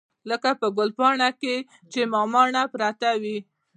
[0.29, 1.27] لکه په ګلپاڼه
[1.91, 3.37] چې مماڼه پرته وي.